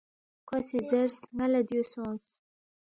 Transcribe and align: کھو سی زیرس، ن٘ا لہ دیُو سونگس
کھو 0.47 0.57
سی 0.67 0.79
زیرس، 0.89 1.17
ن٘ا 1.37 1.45
لہ 1.51 1.61
دیُو 1.67 1.81
سونگس 1.91 2.23